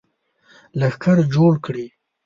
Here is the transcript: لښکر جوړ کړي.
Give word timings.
لښکر 0.79 1.17
جوړ 1.33 1.53
کړي. 1.65 1.85